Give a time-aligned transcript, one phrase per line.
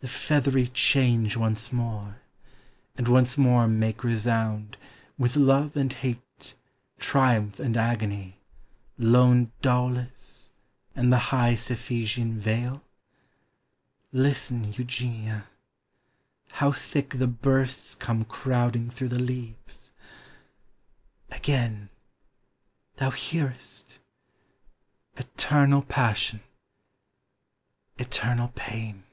[0.00, 2.20] the feathery change Once more;
[2.94, 4.76] and once more make resound,
[5.16, 6.54] With love and hate,
[6.98, 8.38] triumph and agony.
[8.98, 10.52] Lone Daulis,
[10.94, 12.82] and the high Cephisiau vale?
[14.12, 15.48] Listen, Eugenia,—
[16.60, 19.90] How thick the bursts come crowding through the leaves!
[21.30, 21.88] Again—
[22.96, 24.00] thou hearest!
[25.16, 26.40] Eternal passion!
[27.96, 29.04] Eternal pain